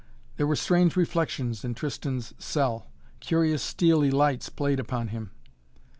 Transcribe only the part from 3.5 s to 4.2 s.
steely